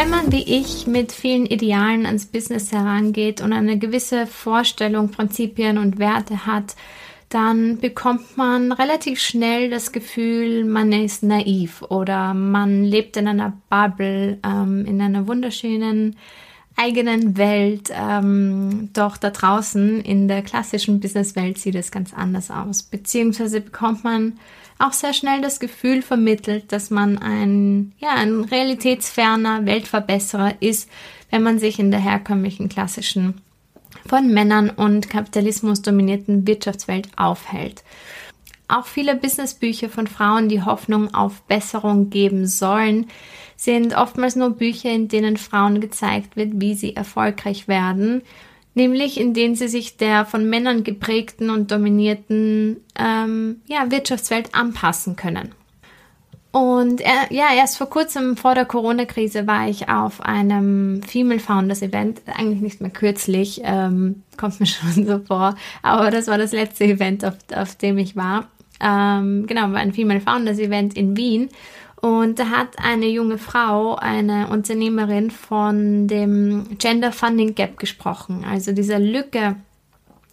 [0.00, 5.76] Wenn man wie ich mit vielen Idealen ans Business herangeht und eine gewisse Vorstellung, Prinzipien
[5.76, 6.74] und Werte hat,
[7.28, 13.52] dann bekommt man relativ schnell das Gefühl, man ist naiv oder man lebt in einer
[13.68, 16.16] Bubble, ähm, in einer wunderschönen
[16.76, 17.90] eigenen Welt.
[17.92, 22.84] Ähm, doch da draußen in der klassischen Businesswelt sieht es ganz anders aus.
[22.84, 24.38] Beziehungsweise bekommt man
[24.80, 30.88] auch sehr schnell das Gefühl vermittelt, dass man ein, ja, ein realitätsferner Weltverbesserer ist,
[31.30, 33.40] wenn man sich in der herkömmlichen klassischen
[34.08, 37.84] von Männern und Kapitalismus dominierten Wirtschaftswelt aufhält.
[38.68, 43.08] Auch viele Businessbücher von Frauen, die Hoffnung auf Besserung geben sollen,
[43.56, 48.22] sind oftmals nur Bücher, in denen Frauen gezeigt wird, wie sie erfolgreich werden
[48.74, 55.54] nämlich indem sie sich der von Männern geprägten und dominierten ähm, ja, Wirtschaftswelt anpassen können.
[56.52, 61.80] Und äh, ja, erst vor kurzem vor der Corona-Krise war ich auf einem Female Founders
[61.80, 66.52] Event, eigentlich nicht mehr kürzlich, ähm, kommt mir schon so vor, aber das war das
[66.52, 68.48] letzte Event, auf, auf dem ich war.
[68.80, 71.50] Ähm, genau, war ein Female Founders Event in Wien
[72.00, 78.44] und da hat eine junge Frau, eine Unternehmerin von dem Gender Funding Gap gesprochen.
[78.48, 79.56] Also dieser Lücke,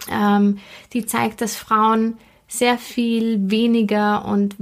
[0.09, 0.59] ähm,
[0.93, 4.55] die zeigt, dass Frauen sehr viel weniger und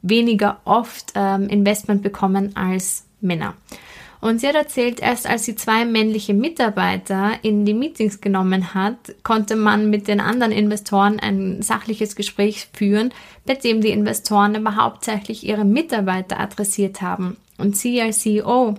[0.00, 3.54] weniger oft ähm, Investment bekommen als Männer.
[4.20, 8.96] Und sie hat erzählt, erst als sie zwei männliche Mitarbeiter in die Meetings genommen hat,
[9.22, 13.14] konnte man mit den anderen Investoren ein sachliches Gespräch führen,
[13.46, 17.36] bei dem die Investoren aber hauptsächlich ihre Mitarbeiter adressiert haben.
[17.58, 18.74] Und sie als CEO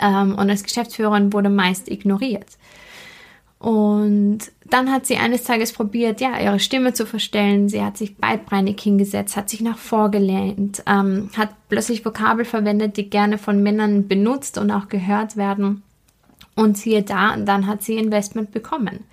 [0.00, 2.56] ähm, und als Geschäftsführerin wurde meist ignoriert.
[3.58, 4.38] Und
[4.70, 7.68] dann hat sie eines Tages probiert, ja, ihre Stimme zu verstellen.
[7.68, 13.08] Sie hat sich beidbeinig hingesetzt, hat sich nach vorgelehnt, ähm, hat plötzlich Vokabel verwendet, die
[13.10, 15.82] gerne von Männern benutzt und auch gehört werden.
[16.54, 19.04] Und siehe da, dann hat sie Investment bekommen.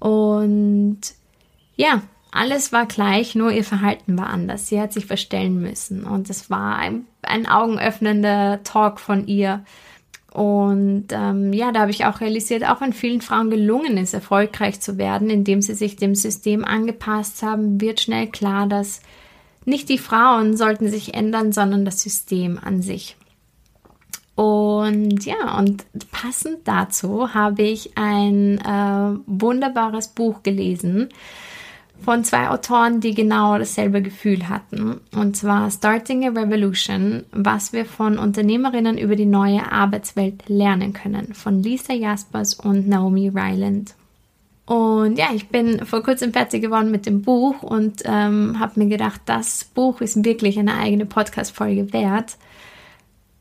[0.00, 1.00] Und
[1.76, 2.02] ja,
[2.32, 4.66] alles war gleich, nur ihr Verhalten war anders.
[4.66, 6.04] Sie hat sich verstellen müssen.
[6.04, 9.64] Und es war ein, ein augenöffnender Talk von ihr
[10.34, 14.80] und ähm, ja, da habe ich auch realisiert, auch wenn vielen Frauen gelungen ist, erfolgreich
[14.80, 19.00] zu werden, indem sie sich dem System angepasst haben, wird schnell klar, dass
[19.64, 23.16] nicht die Frauen sollten sich ändern, sondern das System an sich.
[24.34, 31.10] Und ja, und passend dazu habe ich ein äh, wunderbares Buch gelesen
[32.02, 35.00] von zwei Autoren, die genau dasselbe Gefühl hatten.
[35.14, 41.34] Und zwar Starting a Revolution, was wir von Unternehmerinnen über die neue Arbeitswelt lernen können,
[41.34, 43.94] von Lisa Jaspers und Naomi Ryland.
[44.66, 48.88] Und ja, ich bin vor kurzem fertig geworden mit dem Buch und ähm, habe mir
[48.88, 52.36] gedacht, das Buch ist wirklich eine eigene Podcast-Folge wert.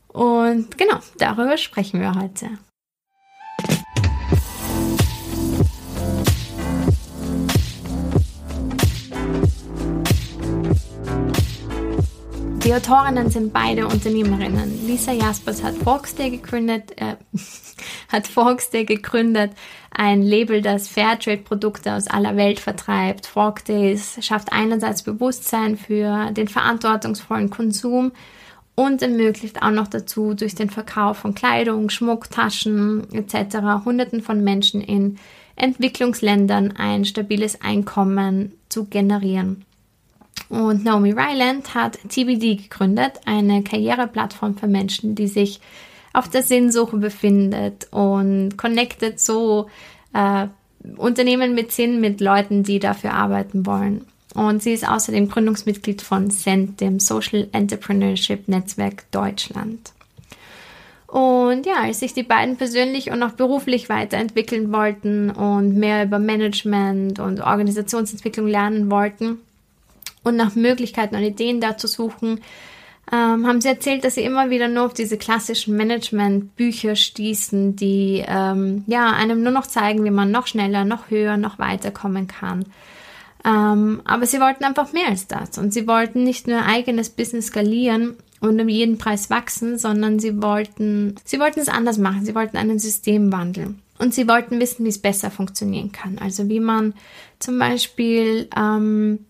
[0.09, 2.49] Und genau, darüber sprechen wir heute.
[12.65, 14.87] Die Autorinnen sind beide Unternehmerinnen.
[14.87, 17.17] Lisa Jaspers hat Foxday gegründet, äh,
[18.07, 19.51] hat Foxday gegründet,
[19.91, 23.25] ein Label, das Fairtrade-Produkte aus aller Welt vertreibt.
[23.25, 28.13] Foxdays schafft einerseits Bewusstsein für den verantwortungsvollen Konsum
[28.75, 33.57] und ermöglicht auch noch dazu durch den Verkauf von Kleidung, Schmuck, Taschen etc.
[33.83, 35.17] Hunderten von Menschen in
[35.57, 39.65] Entwicklungsländern ein stabiles Einkommen zu generieren.
[40.49, 45.59] Und Naomi Ryland hat TBD gegründet, eine Karriereplattform für Menschen, die sich
[46.13, 49.67] auf der Sinnsuche befindet und connected so
[50.13, 50.47] äh,
[50.97, 54.05] Unternehmen mit Sinn mit Leuten, die dafür arbeiten wollen.
[54.35, 59.93] Und sie ist außerdem Gründungsmitglied von SEND, dem Social Entrepreneurship Netzwerk Deutschland.
[61.07, 66.17] Und ja, als sich die beiden persönlich und auch beruflich weiterentwickeln wollten und mehr über
[66.17, 69.37] Management und Organisationsentwicklung lernen wollten,
[70.23, 72.41] und nach Möglichkeiten und Ideen dazu suchen,
[73.11, 78.23] ähm, haben sie erzählt, dass sie immer wieder nur auf diese klassischen Management-Bücher stießen, die
[78.25, 82.27] ähm, ja einem nur noch zeigen, wie man noch schneller, noch höher, noch weiter kommen
[82.27, 82.65] kann.
[83.45, 85.57] Ähm, aber sie wollten einfach mehr als das.
[85.57, 90.41] Und sie wollten nicht nur eigenes Business skalieren und um jeden Preis wachsen, sondern sie
[90.41, 92.25] wollten, sie wollten es anders machen.
[92.25, 93.75] Sie wollten einen Systemwandel.
[93.99, 96.17] Und sie wollten wissen, wie es besser funktionieren kann.
[96.19, 96.93] Also wie man
[97.39, 99.25] zum Beispiel ähm,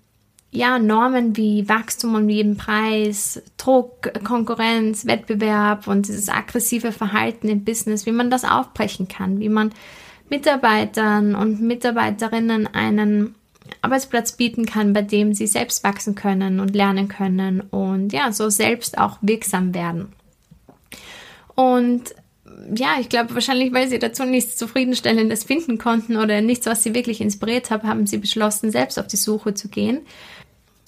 [0.54, 7.66] ja, Normen wie Wachstum um jeden Preis, Druck, Konkurrenz, Wettbewerb und dieses aggressive Verhalten im
[7.66, 9.72] Business, wie man das aufbrechen kann, wie man
[10.30, 13.34] Mitarbeitern und Mitarbeiterinnen einen
[13.82, 18.50] Arbeitsplatz bieten kann, bei dem sie selbst wachsen können und lernen können und ja, so
[18.50, 20.14] selbst auch wirksam werden.
[21.56, 22.14] Und
[22.76, 26.94] ja, ich glaube wahrscheinlich, weil sie dazu nichts Zufriedenstellendes finden konnten oder nichts, was sie
[26.94, 30.02] wirklich inspiriert hat, haben sie beschlossen, selbst auf die Suche zu gehen.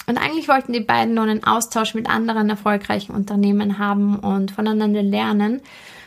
[0.08, 5.02] Und eigentlich wollten die beiden nur einen Austausch mit anderen erfolgreichen Unternehmen haben und voneinander
[5.02, 5.62] lernen.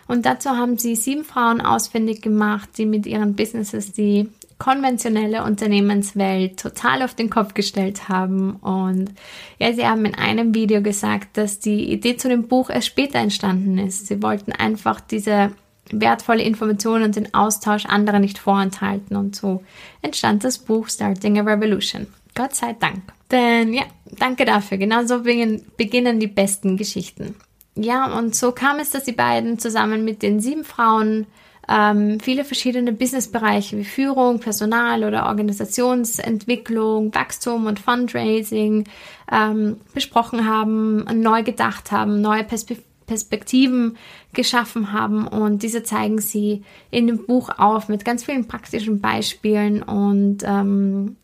[0.06, 4.28] Und dazu haben sie sieben Frauen ausfindig gemacht, die mit ihren Businesses die
[4.58, 8.56] konventionelle Unternehmenswelt total auf den Kopf gestellt haben.
[8.56, 9.12] Und
[9.58, 13.18] ja, sie haben in einem Video gesagt, dass die Idee zu dem Buch erst später
[13.18, 14.06] entstanden ist.
[14.06, 15.52] Sie wollten einfach diese
[15.90, 19.16] wertvolle Information und den Austausch anderer nicht vorenthalten.
[19.16, 19.62] Und so
[20.02, 22.06] entstand das Buch Starting a Revolution.
[22.34, 23.17] Gott sei Dank.
[23.30, 23.82] Denn ja,
[24.18, 24.78] danke dafür.
[24.78, 27.34] Genau so beginnen die besten Geschichten.
[27.74, 31.26] Ja, und so kam es, dass die beiden zusammen mit den sieben Frauen
[31.68, 38.84] ähm, viele verschiedene Businessbereiche wie Führung, Personal oder Organisationsentwicklung, Wachstum und Fundraising
[39.30, 43.96] ähm, besprochen haben, neu gedacht haben, neue Perspektiven Perspektiven
[44.34, 49.82] geschaffen haben und diese zeigen sie in dem Buch auf mit ganz vielen praktischen Beispielen
[49.82, 51.16] und ähm,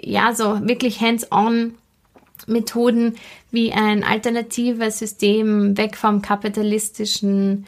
[0.00, 1.74] ja, so wirklich hands-on
[2.46, 3.14] Methoden,
[3.50, 7.66] wie ein alternatives System weg vom kapitalistischen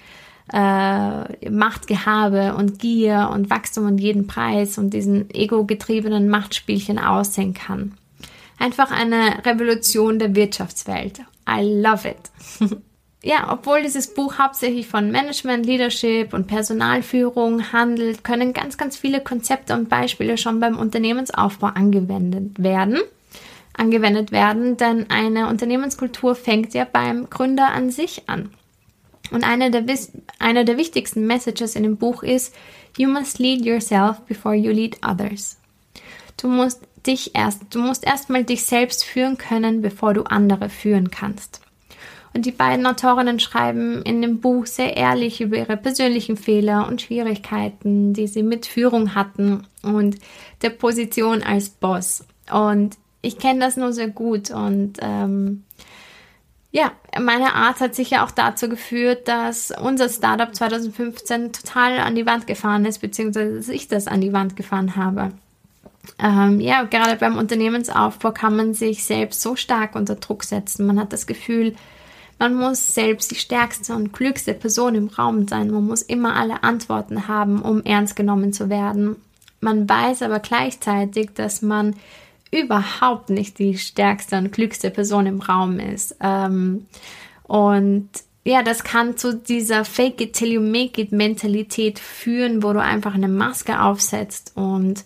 [0.53, 7.94] äh, Machtgehabe und Gier und Wachstum um jeden Preis und diesen ego-getriebenen Machtspielchen aussehen kann.
[8.59, 11.21] Einfach eine Revolution der Wirtschaftswelt.
[11.49, 12.79] I love it.
[13.23, 19.20] ja, obwohl dieses Buch hauptsächlich von Management, Leadership und Personalführung handelt, können ganz, ganz viele
[19.20, 23.00] Konzepte und Beispiele schon beim Unternehmensaufbau angewendet werden.
[23.76, 28.50] Angewendet werden, denn eine Unternehmenskultur fängt ja beim Gründer an sich an.
[29.31, 29.85] Und eine der,
[30.38, 32.55] eine der wichtigsten Messages in dem Buch ist,
[32.97, 35.59] you must lead yourself before you lead others.
[36.41, 41.11] Du musst dich erst, du musst erstmal dich selbst führen können, bevor du andere führen
[41.11, 41.61] kannst.
[42.34, 47.02] Und die beiden Autorinnen schreiben in dem Buch sehr ehrlich über ihre persönlichen Fehler und
[47.02, 50.16] Schwierigkeiten, die sie mit Führung hatten und
[50.62, 52.25] der Position als Boss.
[52.52, 55.64] Und ich kenne das nur sehr gut und ähm,
[56.70, 62.26] ja, meine Art hat sicher auch dazu geführt, dass unser Startup 2015 total an die
[62.26, 65.32] Wand gefahren ist, beziehungsweise dass ich das an die Wand gefahren habe.
[66.19, 70.86] Ähm, ja, gerade beim Unternehmensaufbau kann man sich selbst so stark unter Druck setzen.
[70.86, 71.75] Man hat das Gefühl,
[72.38, 75.70] man muss selbst die stärkste und klügste Person im Raum sein.
[75.70, 79.17] Man muss immer alle Antworten haben, um ernst genommen zu werden.
[79.61, 81.96] Man weiß aber gleichzeitig, dass man
[82.50, 86.17] überhaupt nicht die stärkste und klügste Person im Raum ist.
[86.20, 86.87] Ähm,
[87.43, 88.08] und
[88.44, 92.81] ja, das kann zu dieser Fake it till you make it Mentalität führen, wo du
[92.81, 95.05] einfach eine Maske aufsetzt und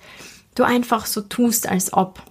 [0.55, 2.23] du einfach so tust, als ob.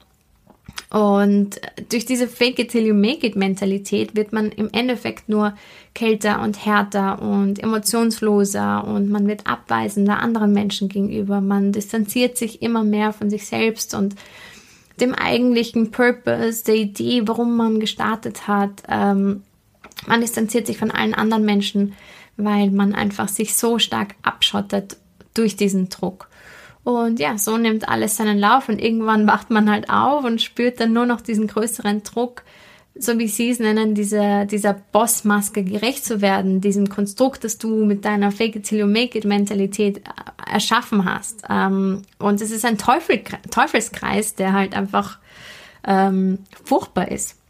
[0.91, 5.53] Und durch diese Fake it till you make it Mentalität wird man im Endeffekt nur
[5.93, 11.39] kälter und härter und emotionsloser und man wird abweisender anderen Menschen gegenüber.
[11.39, 14.15] Man distanziert sich immer mehr von sich selbst und
[14.99, 18.83] dem eigentlichen Purpose, der Idee, warum man gestartet hat.
[18.89, 19.43] Ähm,
[20.07, 21.93] man distanziert sich von allen anderen Menschen,
[22.35, 24.97] weil man einfach sich so stark abschottet
[25.33, 26.27] durch diesen Druck.
[26.83, 30.79] Und ja, so nimmt alles seinen Lauf und irgendwann wacht man halt auf und spürt
[30.79, 32.43] dann nur noch diesen größeren Druck,
[32.95, 37.85] so wie sie es nennen, dieser, dieser Bossmaske gerecht zu werden, diesem Konstrukt, das du
[37.85, 41.43] mit deiner Fake it till you make it Mentalität äh, erschaffen hast.
[41.49, 43.21] Ähm, und es ist ein Teufel,
[43.51, 45.19] Teufelskreis, der halt einfach
[45.85, 47.40] ähm, furchtbar ist.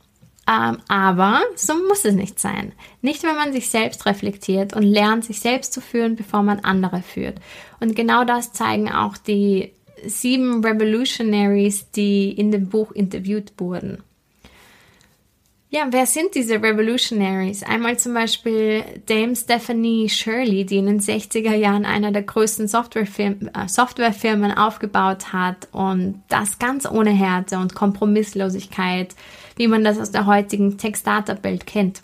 [0.51, 2.73] Ähm, aber so muss es nicht sein.
[3.01, 7.01] Nicht, wenn man sich selbst reflektiert und lernt, sich selbst zu führen, bevor man andere
[7.01, 7.39] führt.
[7.79, 9.71] Und genau das zeigen auch die
[10.05, 14.03] sieben Revolutionaries, die in dem Buch interviewt wurden.
[15.73, 17.63] Ja, wer sind diese Revolutionaries?
[17.63, 23.55] Einmal zum Beispiel Dame Stephanie Shirley, die in den 60er Jahren einer der größten Softwarefirmen,
[23.55, 29.15] äh, Softwarefirmen aufgebaut hat und das ganz ohne Härte und Kompromisslosigkeit,
[29.55, 32.01] wie man das aus der heutigen Tech-Startup-Welt kennt.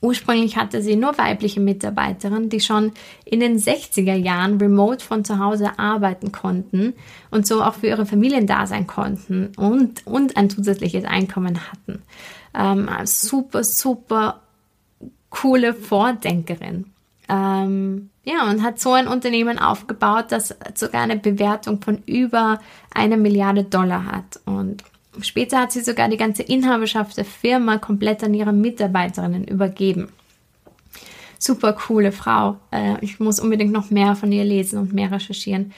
[0.00, 2.92] Ursprünglich hatte sie nur weibliche Mitarbeiterinnen, die schon
[3.26, 6.94] in den 60er Jahren remote von zu Hause arbeiten konnten
[7.30, 12.02] und so auch für ihre Familien da sein konnten und, und ein zusätzliches Einkommen hatten.
[12.54, 14.40] Ähm, super, super
[15.30, 16.86] coole Vordenkerin.
[17.28, 22.60] Ähm, ja, und hat so ein Unternehmen aufgebaut, das sogar eine Bewertung von über
[22.94, 24.40] einer Milliarde Dollar hat.
[24.44, 24.84] Und
[25.20, 30.08] Später hat sie sogar die ganze Inhaberschaft der Firma komplett an ihre Mitarbeiterinnen übergeben.
[31.38, 32.56] Super coole Frau.
[32.70, 35.72] Äh, ich muss unbedingt noch mehr von ihr lesen und mehr recherchieren.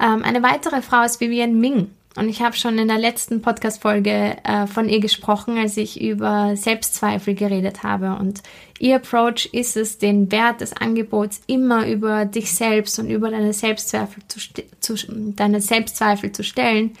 [0.00, 1.90] Ähm, eine weitere Frau ist Vivian Ming.
[2.18, 6.56] Und ich habe schon in der letzten Podcast-Folge äh, von ihr gesprochen, als ich über
[6.56, 8.16] Selbstzweifel geredet habe.
[8.18, 8.42] Und
[8.80, 13.52] ihr Approach ist es, den Wert des Angebots immer über dich selbst und über deine
[13.52, 14.40] Selbstzweifel zu,
[14.80, 14.96] zu,
[15.36, 16.94] deine Selbstzweifel zu stellen,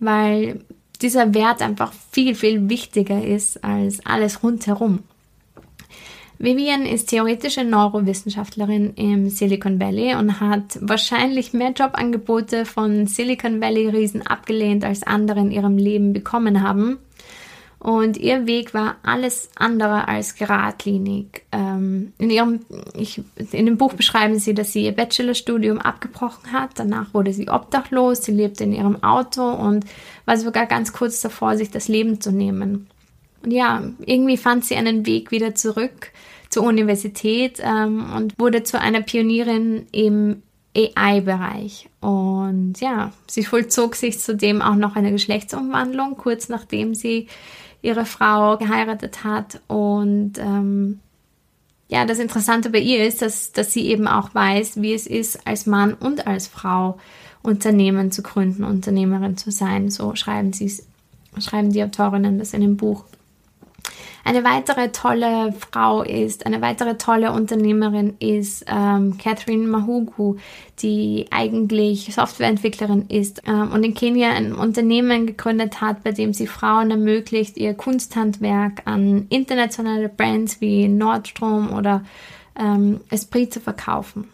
[0.00, 0.64] weil
[1.00, 5.04] dieser Wert einfach viel, viel wichtiger ist als alles rundherum.
[6.38, 13.88] Vivian ist theoretische Neurowissenschaftlerin im Silicon Valley und hat wahrscheinlich mehr Jobangebote von Silicon Valley
[13.88, 16.98] Riesen abgelehnt, als andere in ihrem Leben bekommen haben.
[17.78, 21.42] Und ihr Weg war alles andere als geradlinig.
[21.52, 22.60] Ähm, in, ihrem,
[22.94, 26.70] ich, in dem Buch beschreiben sie, dass sie ihr Bachelorstudium abgebrochen hat.
[26.76, 29.84] Danach wurde sie obdachlos, sie lebte in ihrem Auto und
[30.24, 32.88] war sogar ganz kurz davor, sich das Leben zu nehmen.
[33.46, 36.10] Ja, irgendwie fand sie einen Weg wieder zurück
[36.50, 40.42] zur Universität ähm, und wurde zu einer Pionierin im
[40.76, 41.88] AI-Bereich.
[42.00, 47.28] Und ja, sie vollzog sich zudem auch noch eine Geschlechtsumwandlung, kurz nachdem sie
[47.82, 49.60] ihre Frau geheiratet hat.
[49.68, 51.00] Und ähm,
[51.88, 55.46] ja, das Interessante bei ihr ist, dass, dass sie eben auch weiß, wie es ist,
[55.46, 56.98] als Mann und als Frau
[57.42, 59.88] Unternehmen zu gründen, Unternehmerin zu sein.
[59.88, 60.72] So schreiben sie
[61.38, 63.04] schreiben die Autorinnen das in dem Buch.
[64.24, 70.36] Eine weitere tolle Frau ist, eine weitere tolle Unternehmerin ist ähm, Catherine Mahugu,
[70.80, 76.48] die eigentlich Softwareentwicklerin ist ähm, und in Kenia ein Unternehmen gegründet hat, bei dem sie
[76.48, 82.04] Frauen ermöglicht, ihr Kunsthandwerk an internationale Brands wie Nordstrom oder
[82.58, 84.28] ähm, Esprit zu verkaufen.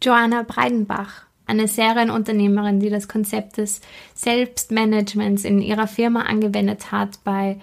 [0.00, 3.80] Joanna Breidenbach eine Serienunternehmerin, die das Konzept des
[4.14, 7.58] Selbstmanagements in ihrer Firma angewendet hat, bei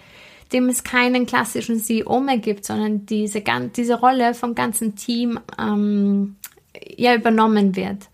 [0.54, 3.44] dem es keinen klassischen CEO mehr gibt, sondern diese,
[3.76, 6.36] diese Rolle vom ganzen Team ähm,
[6.96, 8.10] ja übernommen wird.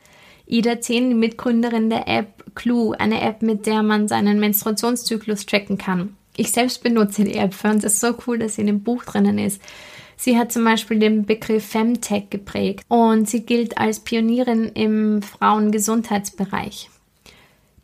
[0.47, 5.77] Ida 10, die Mitgründerin der App Clue, eine App, mit der man seinen Menstruationszyklus tracken
[5.77, 6.15] kann.
[6.35, 9.03] Ich selbst benutze die App, für uns ist so cool, dass sie in dem Buch
[9.03, 9.61] drinnen ist.
[10.15, 16.89] Sie hat zum Beispiel den Begriff Femtech geprägt und sie gilt als Pionierin im Frauengesundheitsbereich.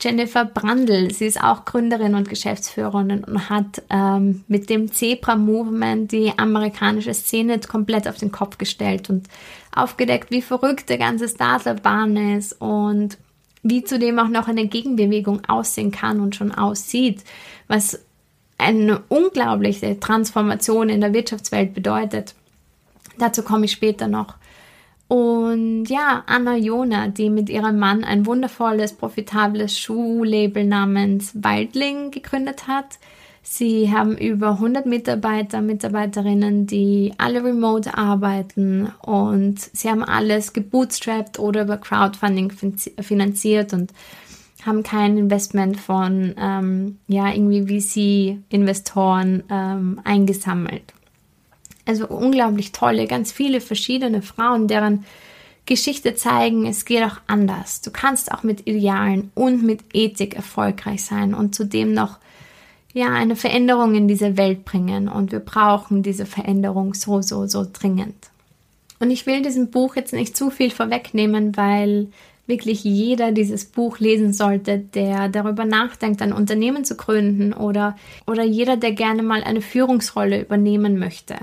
[0.06, 6.12] Jennifer Brandl, sie ist auch Gründerin und Geschäftsführerin und hat ähm, mit dem Zebra Movement
[6.12, 9.28] die amerikanische Szene komplett auf den Kopf gestellt und
[9.74, 13.18] aufgedeckt, wie verrückt der ganze Startup-Bahn ist und
[13.64, 17.24] wie zudem auch noch eine Gegenbewegung aussehen kann und schon aussieht,
[17.68, 18.00] was
[18.60, 22.36] eine unglaubliche Transformation in der Wirtschaftswelt bedeutet.
[23.18, 24.36] Dazu komme ich später noch.
[25.08, 32.68] Und ja, Anna Jona, die mit ihrem Mann ein wundervolles, profitables Schuhlabel namens Waldling gegründet
[32.68, 32.98] hat.
[33.44, 41.38] Sie haben über 100 Mitarbeiter, Mitarbeiterinnen, die alle remote arbeiten und sie haben alles gebootstrapped
[41.38, 42.52] oder über Crowdfunding
[43.00, 43.94] finanziert und
[44.66, 50.96] haben kein Investment von ähm, ja irgendwie VC-Investoren ähm, eingesammelt.
[51.86, 55.06] Also unglaublich tolle, ganz viele verschiedene Frauen, deren
[55.66, 57.82] Geschichte zeigen, es geht auch anders.
[57.82, 62.20] Du kannst auch mit Idealen und mit Ethik erfolgreich sein und zudem noch
[62.94, 65.08] ja eine Veränderung in diese Welt bringen.
[65.08, 68.16] Und wir brauchen diese Veränderung so, so, so dringend.
[69.00, 72.08] Und ich will diesem Buch jetzt nicht zu viel vorwegnehmen, weil
[72.48, 77.96] wirklich jeder dieses Buch lesen sollte, der darüber nachdenkt, ein Unternehmen zu gründen oder,
[78.28, 81.36] oder jeder, der gerne mal eine Führungsrolle übernehmen möchte.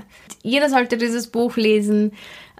[0.43, 2.11] Jeder sollte dieses Buch lesen.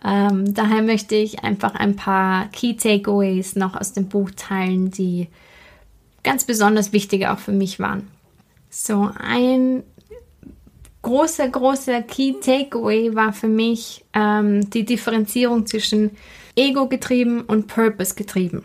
[0.03, 5.27] Ähm, daher möchte ich einfach ein paar Key Takeaways noch aus dem Buch teilen, die
[6.23, 8.07] ganz besonders wichtig auch für mich waren.
[8.69, 9.83] So, ein
[11.03, 16.11] großer, großer Key Takeaway war für mich ähm, die Differenzierung zwischen
[16.55, 18.63] Ego getrieben und Purpose getrieben.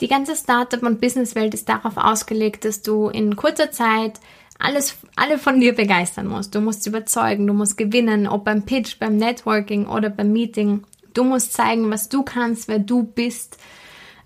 [0.00, 4.20] Die ganze Startup- und Businesswelt ist darauf ausgelegt, dass du in kurzer Zeit
[4.58, 6.54] alles, alle von dir begeistern musst.
[6.54, 10.84] Du musst überzeugen, du musst gewinnen, ob beim Pitch, beim Networking oder beim Meeting.
[11.14, 13.58] Du musst zeigen, was du kannst, wer du bist,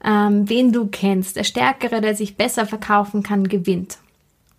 [0.05, 1.37] ähm, wen du kennst.
[1.37, 3.99] Der Stärkere, der sich besser verkaufen kann, gewinnt.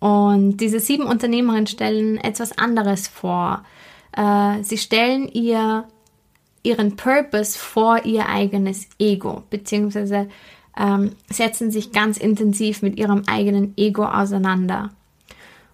[0.00, 3.64] Und diese sieben Unternehmerinnen stellen etwas anderes vor.
[4.12, 5.84] Äh, sie stellen ihr
[6.64, 10.28] ihren Purpose vor ihr eigenes Ego, beziehungsweise
[10.76, 14.90] ähm, setzen sich ganz intensiv mit ihrem eigenen Ego auseinander.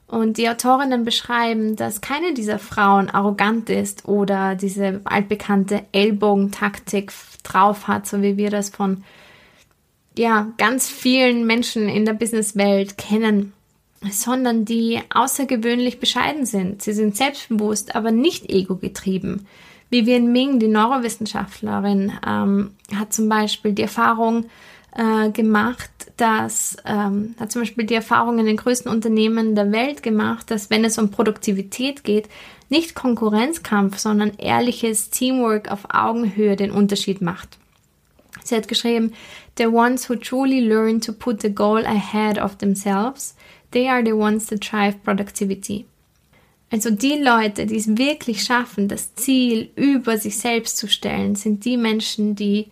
[0.07, 7.13] Und die Autorinnen beschreiben, dass keine dieser Frauen arrogant ist oder diese altbekannte Ellbogentaktik
[7.45, 9.05] drauf hat, so wie wir das von
[10.19, 13.53] ja, ganz vielen Menschen in der Businesswelt kennen,
[14.11, 16.83] sondern die außergewöhnlich bescheiden sind.
[16.83, 19.47] Sie sind selbstbewusst, aber nicht ego-getrieben.
[19.91, 24.47] Vivian Ming, die Neurowissenschaftlerin, ähm, hat zum Beispiel die Erfahrung
[24.95, 30.03] äh, gemacht, dass, ähm, hat zum Beispiel die Erfahrung in den größten Unternehmen der Welt
[30.03, 32.29] gemacht, dass wenn es um Produktivität geht,
[32.69, 37.59] nicht Konkurrenzkampf, sondern ehrliches Teamwork auf Augenhöhe den Unterschied macht.
[38.45, 39.13] Sie hat geschrieben,
[39.59, 43.35] The ones who truly learn to put the goal ahead of themselves,
[43.73, 45.87] they are the ones that drive productivity.
[46.71, 51.65] Also die Leute, die es wirklich schaffen, das Ziel über sich selbst zu stellen, sind
[51.65, 52.69] die Menschen, die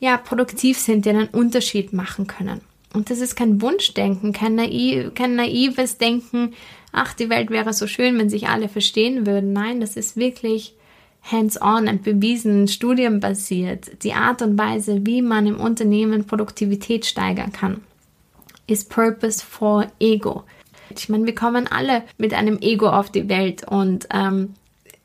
[0.00, 2.62] ja produktiv sind, die einen Unterschied machen können.
[2.94, 6.54] Und das ist kein Wunschdenken, kein, naiv, kein naives Denken,
[6.92, 9.52] ach, die Welt wäre so schön, wenn sich alle verstehen würden.
[9.52, 10.74] Nein, das ist wirklich
[11.30, 14.02] hands-on und bewiesen, studienbasiert.
[14.02, 17.82] Die Art und Weise, wie man im Unternehmen Produktivität steigern kann,
[18.66, 20.44] ist Purpose for Ego.
[20.98, 24.54] Ich meine, wir kommen alle mit einem Ego auf die Welt und ähm,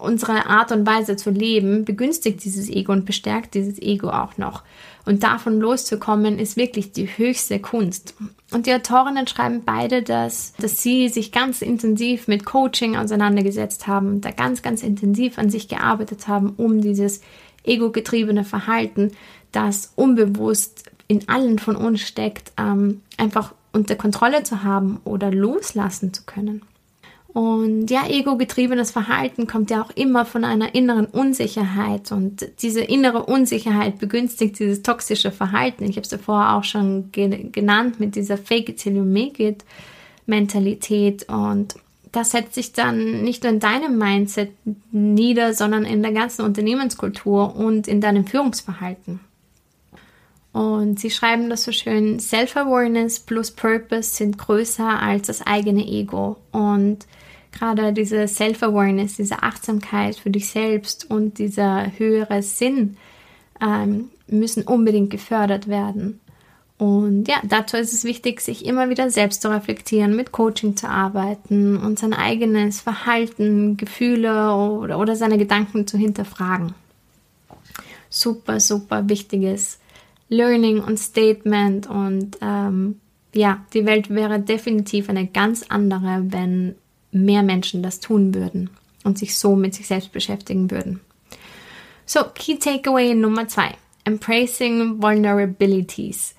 [0.01, 4.63] unsere Art und Weise zu leben begünstigt dieses Ego und bestärkt dieses Ego auch noch.
[5.05, 8.13] Und davon loszukommen, ist wirklich die höchste Kunst.
[8.51, 14.21] Und die Autorinnen schreiben beide, dass, dass sie sich ganz intensiv mit Coaching auseinandergesetzt haben,
[14.21, 17.21] da ganz, ganz intensiv an sich gearbeitet haben, um dieses
[17.63, 19.11] ego-getriebene Verhalten,
[19.51, 26.13] das unbewusst in allen von uns steckt, ähm, einfach unter Kontrolle zu haben oder loslassen
[26.13, 26.61] zu können.
[27.33, 33.23] Und ja, ego-getriebenes Verhalten kommt ja auch immer von einer inneren Unsicherheit und diese innere
[33.23, 35.85] Unsicherheit begünstigt dieses toxische Verhalten.
[35.85, 39.41] Ich habe es ja auch schon ge genannt mit dieser Fake it till you make
[39.41, 39.63] it
[40.25, 41.75] Mentalität und
[42.11, 44.51] das setzt sich dann nicht nur in deinem Mindset
[44.91, 49.21] nieder, sondern in der ganzen Unternehmenskultur und in deinem Führungsverhalten.
[50.53, 56.37] Und sie schreiben das so schön, Self-Awareness plus Purpose sind größer als das eigene Ego.
[56.51, 57.07] Und
[57.51, 62.97] gerade diese Self-Awareness, diese Achtsamkeit für dich selbst und dieser höhere Sinn
[63.61, 66.19] ähm, müssen unbedingt gefördert werden.
[66.77, 70.89] Und ja, dazu ist es wichtig, sich immer wieder selbst zu reflektieren, mit Coaching zu
[70.89, 76.73] arbeiten und sein eigenes Verhalten, Gefühle oder, oder seine Gedanken zu hinterfragen.
[78.09, 79.77] Super, super wichtiges
[80.31, 83.01] Learning und Statement und ähm,
[83.33, 86.75] ja, die Welt wäre definitiv eine ganz andere, wenn
[87.11, 88.69] mehr Menschen das tun würden
[89.03, 91.01] und sich so mit sich selbst beschäftigen würden.
[92.05, 93.75] So, Key Takeaway Nummer zwei.
[94.05, 96.33] Embracing Vulnerabilities.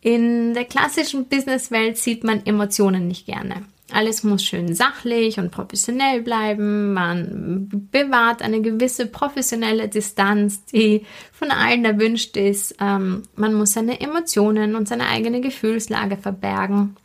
[0.00, 3.64] In der klassischen Businesswelt sieht man Emotionen nicht gerne.
[3.90, 6.92] Alles muss schön sachlich und professionell bleiben.
[6.92, 12.76] Man bewahrt eine gewisse professionelle Distanz, die von allen erwünscht ist.
[12.80, 16.96] Ähm, man muss seine Emotionen und seine eigene Gefühlslage verbergen.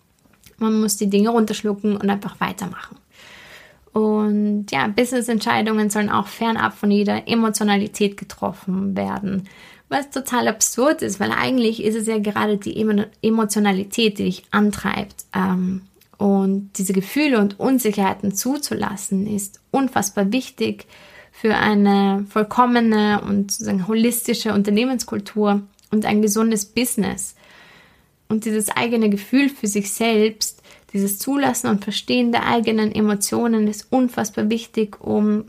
[0.57, 2.97] Man muss die Dinge runterschlucken und einfach weitermachen.
[3.93, 9.47] Und ja, Business-Entscheidungen sollen auch fernab von jeder Emotionalität getroffen werden.
[9.87, 12.75] Was total absurd ist, weil eigentlich ist es ja gerade die
[13.21, 15.25] Emotionalität, die dich antreibt.
[15.35, 15.83] Ähm,
[16.17, 20.85] und diese Gefühle und Unsicherheiten zuzulassen, ist unfassbar wichtig
[21.31, 27.35] für eine vollkommene und sozusagen holistische Unternehmenskultur und ein gesundes Business.
[28.29, 30.61] Und dieses eigene Gefühl für sich selbst,
[30.93, 35.45] dieses Zulassen und Verstehen der eigenen Emotionen ist unfassbar wichtig, um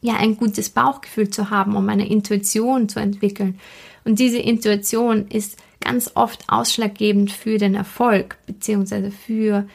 [0.00, 3.60] ja ein gutes Bauchgefühl zu haben, um eine Intuition zu entwickeln.
[4.04, 9.66] Und diese Intuition ist ganz oft ausschlaggebend für den Erfolg beziehungsweise für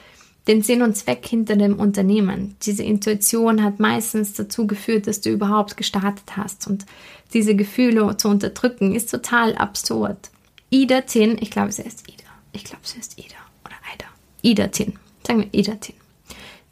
[0.48, 2.56] den Sinn und Zweck hinter dem Unternehmen.
[2.64, 6.68] Diese Intuition hat meistens dazu geführt, dass du überhaupt gestartet hast.
[6.68, 6.86] Und
[7.34, 10.18] diese Gefühle zu unterdrücken, ist total absurd.
[10.70, 12.24] Ida Tin, ich glaube, sie heißt Ida.
[12.54, 14.06] Ich glaube, sie ist Ida oder Ida.
[14.42, 14.94] Ida Tin.
[15.26, 15.96] Sagen wir Ida Tin.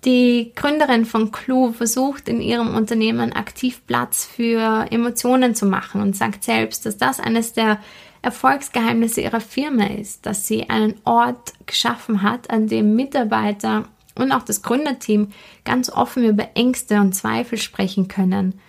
[0.06, 6.16] Die Gründerin von Clue versucht in ihrem Unternehmen aktiv Platz für Emotionen zu machen und
[6.16, 7.80] sagt selbst, dass das eines der
[8.26, 14.44] Erfolgsgeheimnisse ihrer Firma ist, dass sie einen Ort geschaffen hat, an dem Mitarbeiter und auch
[14.44, 15.32] das Gründerteam
[15.64, 18.60] ganz offen über Ängste und Zweifel sprechen können.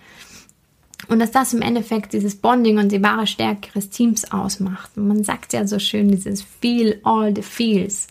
[1.07, 4.91] Und dass das im Endeffekt dieses Bonding und die wahre Stärke ihres Teams ausmacht.
[4.95, 8.07] Und man sagt ja so schön, dieses Feel all the feels.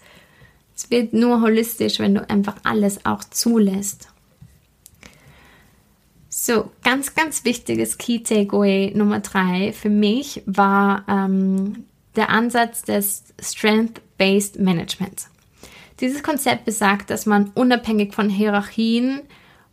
[0.74, 4.08] Es wird nur holistisch, wenn du einfach alles auch zulässt.
[6.46, 13.24] So, ganz, ganz wichtiges Key Takeaway Nummer drei für mich war ähm, der Ansatz des
[13.42, 15.28] Strength-Based Managements.
[15.98, 19.22] Dieses Konzept besagt, dass man unabhängig von Hierarchien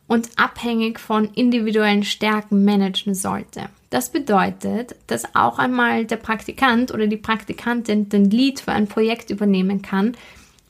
[0.07, 3.69] und abhängig von individuellen Stärken managen sollte.
[3.91, 9.29] Das bedeutet, dass auch einmal der Praktikant oder die Praktikantin den Lead für ein Projekt
[9.29, 10.17] übernehmen kann,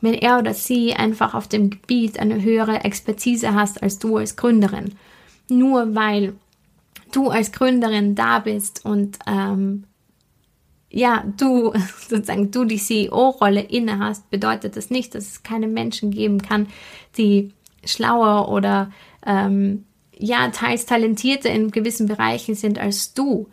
[0.02, 4.36] wenn er oder sie einfach auf dem Gebiet eine höhere Expertise hast als du als
[4.36, 4.96] Gründerin.
[5.58, 6.34] Nur weil
[7.12, 9.86] du als Gründerin da bist und ähm,
[10.90, 11.74] ja, du
[12.08, 16.68] sozusagen du die CEO-Rolle inne hast, bedeutet das nicht, dass es keine Menschen geben kann,
[17.18, 17.52] die
[17.86, 18.92] schlauer oder
[19.26, 19.86] ähm,
[20.18, 23.50] ja, teils talentierter in gewissen Bereichen sind als du.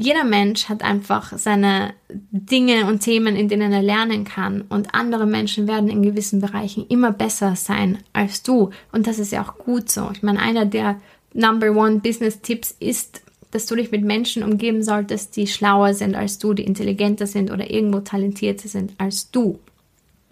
[0.00, 4.62] Jeder Mensch hat einfach seine Dinge und Themen, in denen er lernen kann.
[4.68, 8.70] Und andere Menschen werden in gewissen Bereichen immer besser sein als du.
[8.92, 10.08] Und das ist ja auch gut so.
[10.12, 11.00] Ich meine, einer der
[11.34, 16.14] Number One Business Tipps ist, dass du dich mit Menschen umgeben solltest, die schlauer sind
[16.14, 19.58] als du, die intelligenter sind oder irgendwo talentierter sind als du.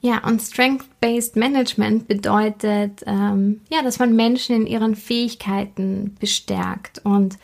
[0.01, 7.01] Ja, und Strength-Based Management bedeutet, ähm, ja, dass man Menschen in ihren Fähigkeiten bestärkt.
[7.03, 7.37] Und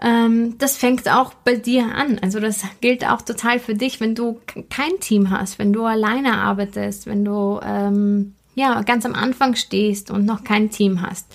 [0.00, 2.18] ähm, das fängt auch bei dir an.
[2.20, 6.38] Also das gilt auch total für dich, wenn du kein Team hast, wenn du alleine
[6.38, 11.26] arbeitest, wenn du ähm, ja ganz am Anfang stehst und noch kein Team hast.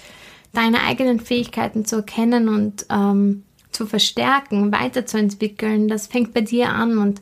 [0.54, 7.00] Deine eigenen Fähigkeiten zu erkennen und ähm, zu verstärken, weiterzuentwickeln, das fängt bei dir an
[7.00, 7.22] und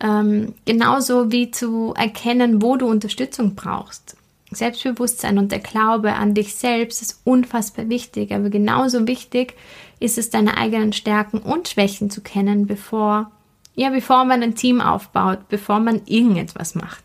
[0.00, 4.16] ähm, genauso wie zu erkennen, wo du Unterstützung brauchst.
[4.54, 9.54] Selbstbewusstsein und der Glaube an dich selbst ist unfassbar wichtig, aber genauso wichtig
[10.00, 13.30] ist es, deine eigenen Stärken und Schwächen zu kennen, bevor,
[13.74, 17.04] ja, bevor man ein Team aufbaut, bevor man irgendetwas macht.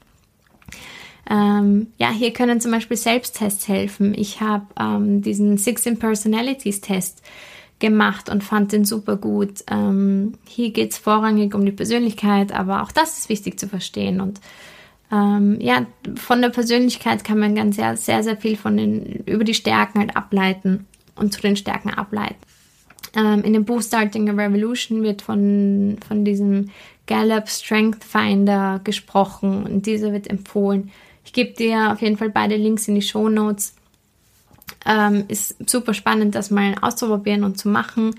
[1.30, 4.16] Ähm, ja, hier können zum Beispiel Selbsttests helfen.
[4.18, 7.22] Ich habe ähm, diesen Six Personalities Test
[7.78, 9.64] gemacht und fand den super gut.
[9.70, 14.22] Ähm, hier geht es vorrangig um die Persönlichkeit, aber auch das ist wichtig zu verstehen.
[14.22, 14.42] Und
[15.12, 19.44] ähm, ja, von der Persönlichkeit kann man ganz sehr, sehr, sehr viel von den, über
[19.44, 22.38] die Stärken halt ableiten und zu den Stärken ableiten.
[23.16, 26.70] Ähm, in dem Buch Starting a Revolution wird von, von diesem
[27.08, 30.92] Gallup Strength Finder gesprochen und dieser wird empfohlen.
[31.26, 33.76] Ich gebe dir auf jeden Fall beide Links in die Show Notes.
[34.86, 38.16] Ähm, ist super spannend, das mal auszuprobieren und zu machen.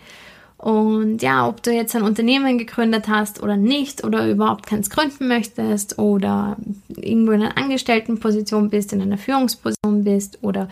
[0.61, 5.27] Und ja, ob du jetzt ein Unternehmen gegründet hast oder nicht oder überhaupt keins gründen
[5.27, 10.69] möchtest oder irgendwo in einer Angestelltenposition bist, in einer Führungsposition bist oder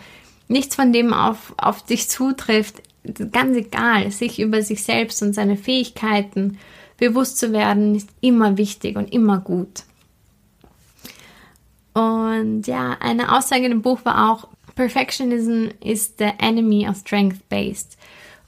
[0.47, 2.83] nichts von dem auf, auf dich zutrifft,
[3.31, 6.59] ganz egal, sich über sich selbst und seine Fähigkeiten
[6.97, 9.85] bewusst zu werden, ist immer wichtig und immer gut.
[11.93, 17.97] Und ja, eine Aussage in dem Buch war auch, Perfectionism is the enemy of strength-based.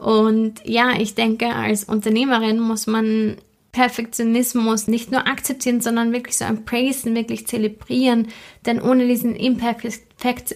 [0.02, 3.36] Und ja, ich denke, als Unternehmerin muss man
[3.72, 8.30] Perfektionismus nicht nur akzeptieren, sondern wirklich so embracen, wirklich zelebrieren.
[8.66, 10.56] Denn ohne diesen, Imperfekt,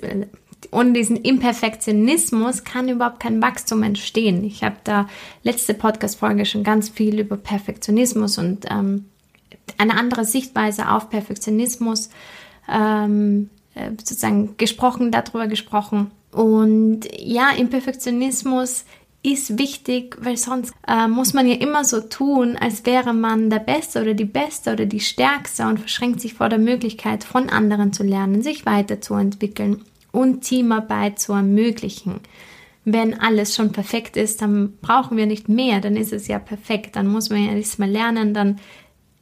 [0.71, 4.43] ohne diesen Imperfektionismus kann überhaupt kein Wachstum entstehen.
[4.43, 5.07] Ich habe da
[5.43, 9.05] letzte Podcast-Folge schon ganz viel über Perfektionismus und ähm,
[9.77, 12.09] eine andere Sichtweise auf Perfektionismus
[12.67, 16.09] ähm, äh, sozusagen gesprochen, darüber gesprochen.
[16.31, 18.85] Und ja, Imperfektionismus
[19.33, 23.59] ist wichtig, weil sonst äh, muss man ja immer so tun, als wäre man der
[23.59, 27.93] Beste oder die Beste oder die Stärkste und verschränkt sich vor der Möglichkeit, von anderen
[27.93, 32.19] zu lernen, sich weiterzuentwickeln und Teamarbeit zu ermöglichen.
[32.83, 36.95] Wenn alles schon perfekt ist, dann brauchen wir nicht mehr, dann ist es ja perfekt,
[36.95, 38.59] dann muss man ja nichts mehr lernen, dann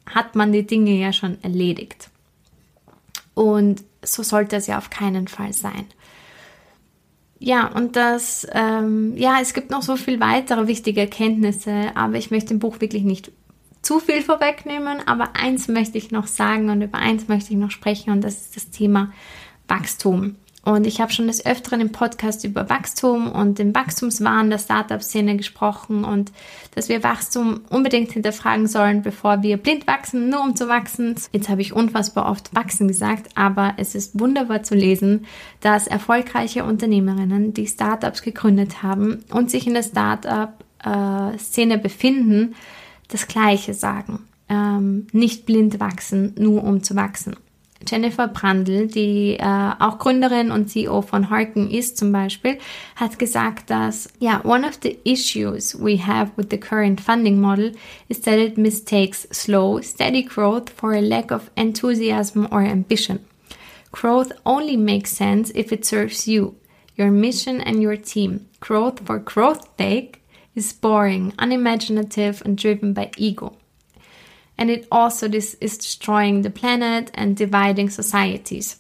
[0.05, 2.09] hat man die Dinge ja schon erledigt.
[3.35, 5.85] Und so sollte es ja auf keinen Fall sein.
[7.45, 12.31] Ja, und das, ähm, ja, es gibt noch so viel weitere wichtige Erkenntnisse, aber ich
[12.31, 13.33] möchte im Buch wirklich nicht
[13.81, 17.69] zu viel vorwegnehmen, aber eins möchte ich noch sagen und über eins möchte ich noch
[17.69, 19.11] sprechen und das ist das Thema
[19.67, 20.37] Wachstum.
[20.65, 25.35] Und ich habe schon des Öfteren im Podcast über Wachstum und den Wachstumswahn der Startup-Szene
[25.35, 26.31] gesprochen und
[26.73, 31.15] dass wir Wachstum unbedingt hinterfragen sollen, bevor wir blind wachsen, nur um zu wachsen.
[31.33, 35.25] Jetzt habe ich unfassbar oft wachsen gesagt, aber es ist wunderbar zu lesen,
[35.59, 42.55] dass erfolgreiche Unternehmerinnen, die Startups gegründet haben und sich in der Startup-Szene befinden,
[43.09, 44.19] das Gleiche sagen.
[44.47, 47.35] Ähm, nicht blind wachsen, nur um zu wachsen.
[47.87, 52.57] Jennifer Brandl, die äh, auch Gründerin und CEO von Harken ist zum Beispiel,
[52.95, 57.73] hat gesagt, dass ja, one of the issues we have with the current funding model
[58.07, 63.19] is that it mistakes slow, steady growth for a lack of enthusiasm or ambition.
[63.91, 66.55] Growth only makes sense if it serves you.
[66.95, 68.47] your mission and your team.
[68.59, 70.23] Growth for growth's sake
[70.55, 73.57] is boring, unimaginative, and driven by ego.
[74.57, 78.79] And it also is destroying the planet and dividing societies.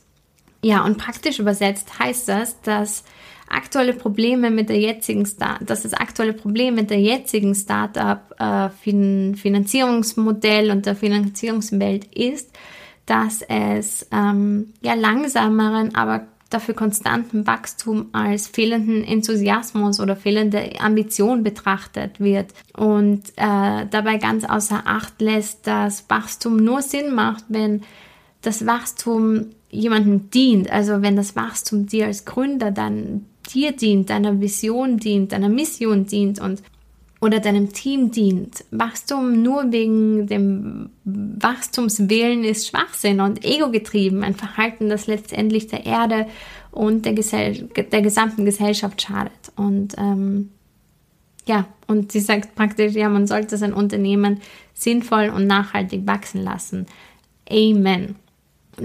[0.61, 3.03] Ja, und praktisch übersetzt heißt das, dass
[3.49, 8.69] aktuelle Probleme mit der jetzigen Start, dass das aktuelle Problem mit der jetzigen Startup äh,
[10.71, 12.51] und der Finanzierungswelt ist,
[13.05, 21.43] dass es ähm, ja langsameren, aber dafür konstanten Wachstum als fehlenden Enthusiasmus oder fehlende Ambition
[21.43, 22.53] betrachtet wird.
[22.75, 27.81] Und äh, dabei ganz außer Acht lässt, dass Wachstum nur Sinn macht, wenn
[28.41, 34.39] das Wachstum jemandem dient, also wenn das Wachstum dir als Gründer dann dir dient, deiner
[34.39, 36.61] Vision dient, deiner Mission dient und
[37.23, 38.65] oder deinem Team dient.
[38.69, 46.27] Wachstum nur wegen dem Wachstumswillen ist Schwachsinn und ego-getrieben, ein Verhalten, das letztendlich der Erde
[46.71, 49.53] und der, Gesell der gesamten Gesellschaft schadet.
[49.55, 50.49] Und ähm,
[51.45, 54.41] ja, und sie sagt praktisch, ja, man sollte sein Unternehmen
[54.73, 56.87] sinnvoll und nachhaltig wachsen lassen.
[57.49, 58.15] Amen.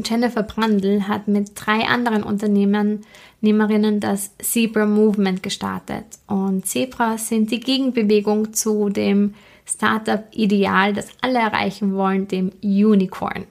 [0.05, 6.05] Jennifer Brandl hat mit drei anderen Unternehmerinnen das Zebra Movement gestartet.
[6.27, 9.35] Und Zebras sind die Gegenbewegung zu dem
[9.67, 13.45] Startup-Ideal, das alle erreichen wollen, dem Unicorn.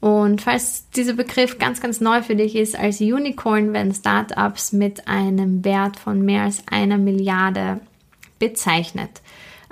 [0.00, 5.08] Und falls dieser Begriff ganz, ganz neu für dich ist, als Unicorn werden Startups mit
[5.08, 7.80] einem Wert von mehr als einer Milliarde
[8.38, 9.10] bezeichnet.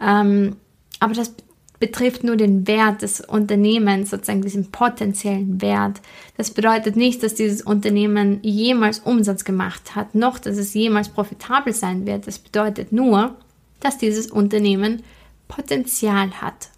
[0.02, 0.56] Ähm,
[0.98, 1.34] aber das
[1.80, 6.00] betrifft nur den Wert des Unternehmens, sozusagen diesen potenziellen Wert.
[6.37, 11.72] Das bedeutet nicht, dass dieses Unternehmen jemals Umsatz gemacht hat, noch dass es jemals profitabel
[11.72, 12.26] sein wird.
[12.26, 13.37] Das bedeutet nur,
[13.80, 15.02] dass dieses Unternehmen
[15.48, 16.70] Potenzial hat.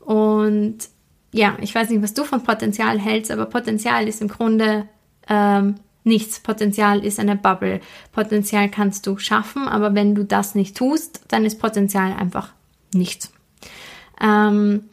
[0.00, 0.78] Und
[1.32, 4.88] ja, ich weiß nicht, was du von Potenzial hältst, aber Potenzial ist im Grunde
[5.28, 6.40] ähm, nichts.
[6.40, 7.80] Potenzial ist eine Bubble.
[8.12, 12.52] Potenzial kannst du schaffen, aber wenn du das nicht tust, dann ist Potenzial einfach
[12.94, 13.32] nichts.
[14.20, 14.84] Ähm,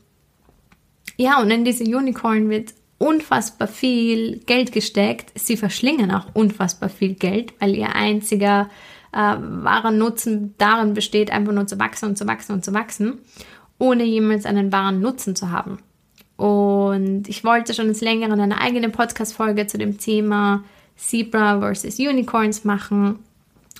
[1.18, 5.32] ja, und in diese Unicorn wird unfassbar viel Geld gesteckt.
[5.36, 8.70] Sie verschlingen auch unfassbar viel Geld, weil ihr einziger
[9.12, 13.20] äh, wahren Nutzen darin besteht, einfach nur zu wachsen und zu wachsen und zu wachsen,
[13.80, 15.80] ohne jemals einen wahren Nutzen zu haben.
[16.38, 20.64] Und ich wollte schon ins Längeren eine eigene Podcast-Folge zu dem Thema
[20.98, 23.20] Zebra versus Unicorns machen.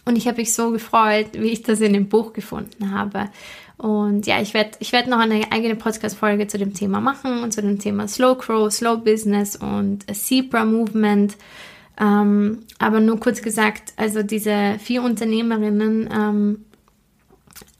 [0.06, 3.30] Und ich habe mich so gefreut, wie ich das in dem Buch gefunden habe.
[3.78, 7.52] Und ja, ich werde ich werd noch eine eigene Podcast-Folge zu dem Thema machen und
[7.52, 11.36] zu dem Thema Slow Crow, Slow Business und Zebra Movement.
[12.00, 16.66] Ähm, aber nur kurz gesagt, also diese vier Unternehmerinnen, ähm,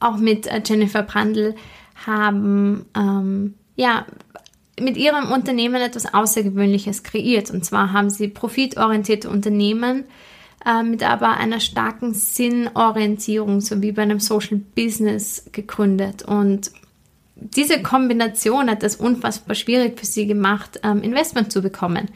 [0.00, 1.54] auch mit äh, Jennifer Brandl,
[2.06, 4.06] haben ähm, ja
[4.78, 7.50] mit ihrem Unternehmen etwas Außergewöhnliches kreiert.
[7.50, 10.04] Und zwar haben sie profitorientierte Unternehmen
[10.66, 16.22] äh, mit aber einer starken Sinnorientierung, so wie bei einem Social Business gegründet.
[16.22, 16.72] Und
[17.36, 22.08] diese Kombination hat es unfassbar schwierig für sie gemacht, ähm, Investment zu bekommen.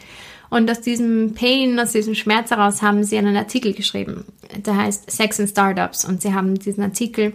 [0.48, 4.24] Und aus diesem Pain, aus diesem Schmerz heraus haben sie einen Artikel geschrieben.
[4.66, 6.04] Der heißt Sex in Startups.
[6.04, 7.34] Und sie haben diesen Artikel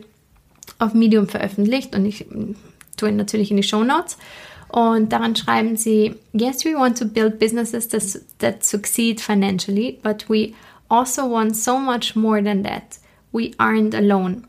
[0.80, 2.26] auf Medium veröffentlicht und ich
[2.98, 4.18] tue ihn natürlich in die Show Notes.
[4.68, 8.04] Und daran schreiben sie, yes, we want to build businesses that,
[8.40, 10.54] that succeed financially, but we
[10.96, 12.98] also want so much more than that.
[13.32, 14.48] We aren't alone.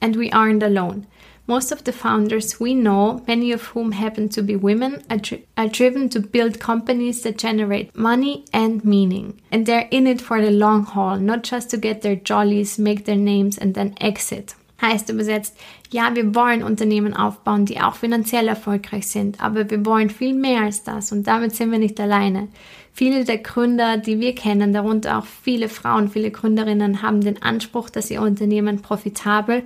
[0.00, 1.06] And we aren't alone.
[1.46, 5.44] Most of the founders we know, many of whom happen to be women, are, dri-
[5.56, 9.40] are, driven to build companies that generate money and meaning.
[9.50, 13.04] And they're in it for the long haul, not just to get their jollies, make
[13.04, 14.54] their names, and then exit.
[14.80, 15.56] Heißt übersetzt,
[15.92, 20.62] ja, wir wollen Unternehmen aufbauen, die auch finanziell erfolgreich sind, aber wir wollen viel mehr
[20.62, 22.48] als das und damit sind wir nicht alleine.
[22.92, 27.88] Viele der Gründer, die wir kennen, darunter auch viele Frauen, viele Gründerinnen, haben den Anspruch,
[27.88, 29.62] dass ihr Unternehmen profitabel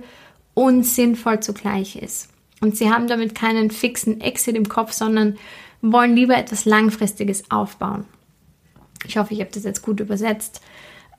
[0.53, 2.29] und sinnvoll zugleich ist.
[2.61, 5.37] Und sie haben damit keinen fixen Exit im Kopf, sondern
[5.81, 8.05] wollen lieber etwas Langfristiges aufbauen.
[9.05, 10.61] Ich hoffe, ich habe das jetzt gut übersetzt.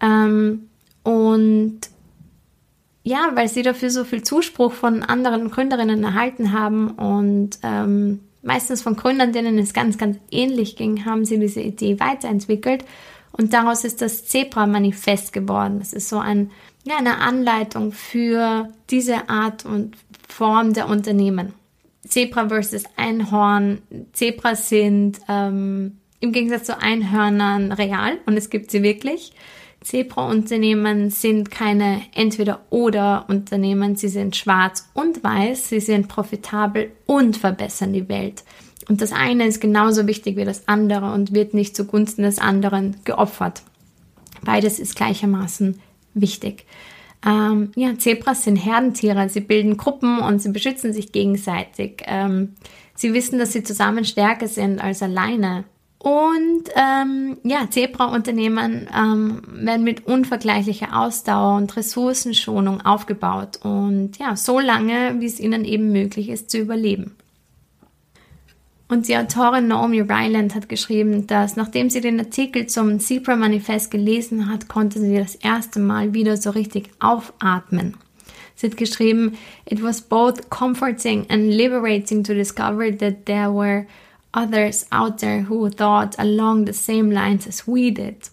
[0.00, 0.68] Ähm,
[1.04, 1.80] und
[3.04, 8.82] ja, weil sie dafür so viel Zuspruch von anderen Gründerinnen erhalten haben und ähm, meistens
[8.82, 12.84] von Gründern, denen es ganz, ganz ähnlich ging, haben sie diese Idee weiterentwickelt
[13.32, 15.78] und daraus ist das Zebra-Manifest geworden.
[15.78, 16.50] Das ist so ein,
[16.84, 19.96] ja, eine Anleitung für diese Art und
[20.28, 21.54] Form der Unternehmen.
[22.06, 23.82] Zebra versus Einhorn.
[24.12, 29.32] Zebras sind ähm, im Gegensatz zu Einhörnern real und es gibt sie wirklich.
[29.80, 38.08] Zebra-Unternehmen sind keine Entweder-Oder-Unternehmen, sie sind schwarz und weiß, sie sind profitabel und verbessern die
[38.08, 38.44] Welt.
[38.88, 42.96] Und das eine ist genauso wichtig wie das andere und wird nicht zugunsten des anderen
[43.04, 43.62] geopfert.
[44.42, 45.80] Beides ist gleichermaßen
[46.14, 46.64] wichtig.
[47.26, 49.28] Ähm, ja, Zebras sind Herdentiere.
[49.28, 52.02] Sie bilden Gruppen und sie beschützen sich gegenseitig.
[52.06, 52.54] Ähm,
[52.94, 55.64] sie wissen, dass sie zusammen stärker sind als alleine.
[55.98, 64.60] Und ähm, ja, Zebra-Unternehmen ähm, werden mit unvergleichlicher Ausdauer und Ressourcenschonung aufgebaut und ja, so
[64.60, 67.16] lange, wie es ihnen eben möglich ist zu überleben.
[68.86, 73.90] Und die Autorin Naomi Ryland hat geschrieben, dass nachdem sie den Artikel zum Zebra Manifest
[73.90, 77.96] gelesen hat, konnte sie das erste Mal wieder so richtig aufatmen.
[78.54, 83.86] Sie hat geschrieben, it was both comforting and liberating to discover that there were
[84.34, 88.30] others out there who thought along the same lines as we did.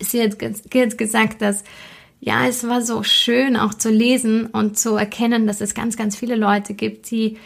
[0.00, 1.64] Sie hat, sie gesagt, dass
[2.20, 6.16] ja, es war so schön auch zu lesen und zu erkennen, dass es ganz, ganz
[6.16, 7.36] viele Leute gibt, die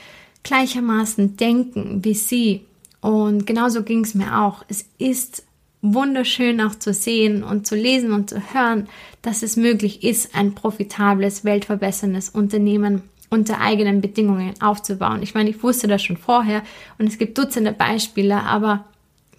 [0.45, 2.63] gleichermaßen denken wie sie.
[3.01, 4.65] Und genauso ging es mir auch.
[4.69, 5.45] Es ist
[5.83, 8.89] wunderschön auch zu sehen und zu lesen und zu hören,
[9.23, 15.23] dass es möglich ist, ein profitables, weltverbesserndes Unternehmen unter eigenen Bedingungen aufzubauen.
[15.23, 16.63] Ich meine, ich wusste das schon vorher
[16.99, 18.85] und es gibt Dutzende Beispiele, aber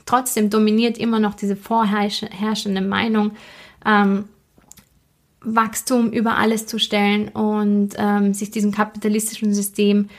[0.05, 3.31] trotzdem dominiert immer noch diese vorherrschende Meinung,
[3.85, 4.25] ähm,
[5.41, 10.09] Wachstum über alles zu stellen und ähm, sich diesem kapitalistischen System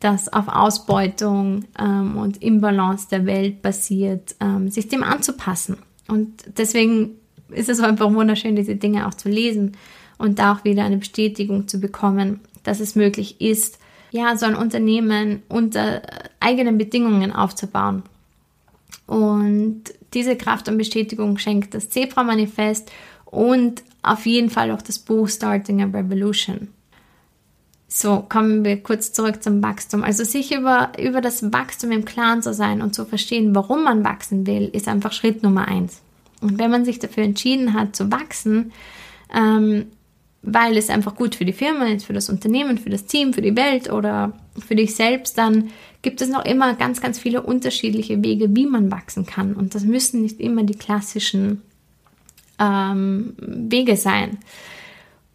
[0.00, 5.78] das auf Ausbeutung ähm, und Imbalance der Welt basiert, ähm, sich dem anzupassen.
[6.08, 7.12] Und deswegen
[7.48, 9.72] ist es einfach wunderschön, diese Dinge auch zu lesen
[10.18, 13.78] und da auch wieder eine Bestätigung zu bekommen, dass es möglich ist,
[14.10, 16.02] ja, so ein Unternehmen unter
[16.40, 18.02] eigenen Bedingungen aufzubauen.
[19.06, 19.82] Und
[20.14, 22.90] diese Kraft und Bestätigung schenkt das Zebra-Manifest
[23.24, 26.68] und auf jeden Fall auch das Buch Starting a Revolution.
[27.88, 30.02] So, kommen wir kurz zurück zum Wachstum.
[30.02, 34.04] Also sich über, über das Wachstum im Klaren zu sein und zu verstehen, warum man
[34.04, 36.00] wachsen will, ist einfach Schritt Nummer eins.
[36.40, 38.72] Und wenn man sich dafür entschieden hat zu wachsen,
[39.34, 39.86] ähm,
[40.46, 43.42] weil es einfach gut für die Firma ist, für das Unternehmen, für das Team, für
[43.42, 44.32] die Welt oder
[44.66, 45.70] für dich selbst, dann
[46.02, 49.54] gibt es noch immer ganz, ganz viele unterschiedliche Wege, wie man wachsen kann.
[49.54, 51.62] Und das müssen nicht immer die klassischen
[52.58, 54.38] ähm, Wege sein.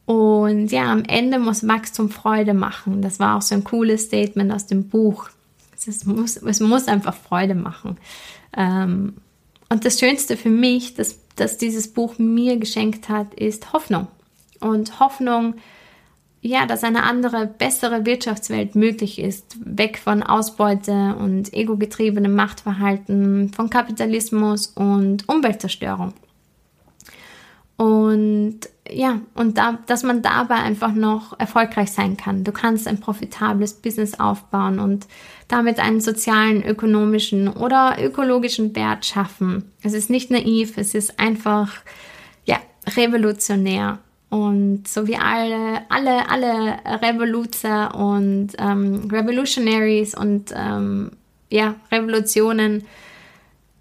[0.05, 3.01] Und ja, am Ende muss Wachstum Freude machen.
[3.01, 5.29] Das war auch so ein cooles Statement aus dem Buch.
[5.75, 7.97] Es muss, es muss einfach Freude machen.
[8.55, 9.13] Ähm,
[9.69, 14.07] und das Schönste für mich, dass, dass dieses Buch mir geschenkt hat, ist Hoffnung.
[14.61, 15.55] Und Hoffnung,
[16.41, 23.69] ja, dass eine andere, bessere Wirtschaftswelt möglich ist, weg von Ausbeute und egogetriebenem Machtverhalten, von
[23.69, 26.13] Kapitalismus und Umweltzerstörung.
[27.79, 28.59] Und
[28.91, 32.43] ja, und da, dass man dabei einfach noch erfolgreich sein kann.
[32.43, 35.07] Du kannst ein profitables Business aufbauen und
[35.47, 39.71] damit einen sozialen, ökonomischen oder ökologischen Wert schaffen.
[39.81, 41.73] Es ist nicht naiv, es ist einfach,
[42.45, 42.57] ja,
[42.97, 43.99] revolutionär.
[44.29, 51.11] Und so wie alle, alle, alle Revoluzer und ähm, Revolutionaries und ähm,
[51.49, 52.83] ja, Revolutionen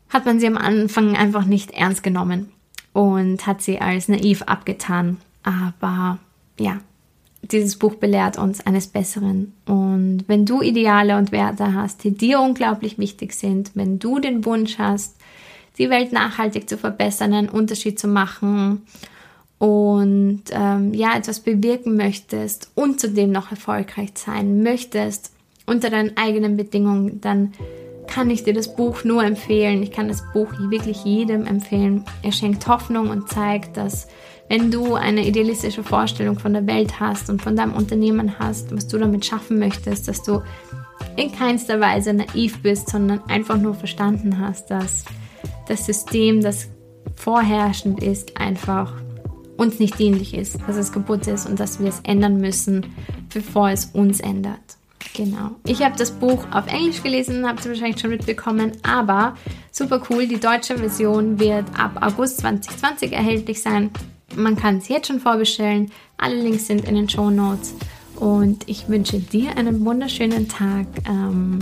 [0.09, 2.51] hat man sie am Anfang einfach nicht ernst genommen
[2.95, 5.19] und hat sie als naiv abgetan.
[5.43, 6.19] Aber
[6.59, 6.81] ja,
[7.43, 9.53] dieses Buch belehrt uns eines Besseren.
[9.67, 14.47] Und wenn du Ideale und Werte hast, die dir unglaublich wichtig sind, wenn du den
[14.47, 15.17] Wunsch hast,
[15.77, 18.83] die Welt nachhaltig zu verbessern, einen Unterschied zu machen
[19.59, 25.33] und ähm, ja, etwas bewirken möchtest und zudem noch erfolgreich sein möchtest
[25.67, 27.53] unter deinen eigenen Bedingungen, dann
[28.07, 29.83] kann ich dir das Buch nur empfehlen.
[29.83, 32.05] Ich kann das Buch wirklich jedem empfehlen.
[32.23, 34.09] Er schenkt Hoffnung und zeigt, dass
[34.49, 38.89] wenn du eine idealistische Vorstellung von der Welt hast und von deinem Unternehmen hast, was
[38.89, 40.41] du damit schaffen möchtest, dass du
[41.17, 45.05] in keinster Weise naiv bist, sondern einfach nur verstanden hast, dass
[45.69, 46.69] das System, das
[47.15, 48.95] vorherrschend ist, einfach
[49.59, 52.87] uns nicht dienlich ist, dass es kaputt ist und dass wir es ändern müssen,
[53.33, 54.61] bevor es uns ändert.
[55.15, 55.51] Genau.
[55.67, 59.35] Ich habe das Buch auf Englisch gelesen, habt ihr wahrscheinlich schon mitbekommen, aber
[59.73, 60.27] super cool.
[60.27, 63.91] Die deutsche Version wird ab August 2020 erhältlich sein.
[64.37, 65.91] Man kann es jetzt schon vorbestellen.
[66.19, 67.75] Alle Links sind in den Show Notes.
[68.17, 70.87] Und ich wünsche dir einen wunderschönen Tag.
[71.09, 71.59] Ähm,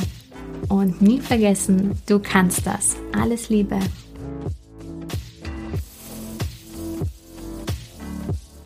[0.68, 2.96] und nie vergessen, du kannst das.
[3.12, 3.78] Alles Liebe.